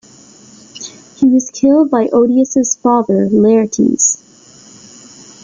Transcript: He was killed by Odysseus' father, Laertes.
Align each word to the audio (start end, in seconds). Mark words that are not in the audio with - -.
He 1.17 1.27
was 1.27 1.51
killed 1.53 1.91
by 1.91 2.09
Odysseus' 2.11 2.75
father, 2.75 3.29
Laertes. 3.29 4.17